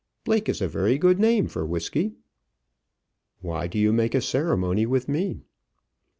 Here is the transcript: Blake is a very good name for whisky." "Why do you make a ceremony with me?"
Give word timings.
Blake 0.23 0.49
is 0.49 0.61
a 0.63 0.67
very 0.67 0.97
good 0.97 1.19
name 1.19 1.45
for 1.47 1.63
whisky." 1.63 2.15
"Why 3.39 3.67
do 3.67 3.77
you 3.77 3.93
make 3.93 4.15
a 4.15 4.19
ceremony 4.21 4.87
with 4.87 5.07
me?" 5.07 5.43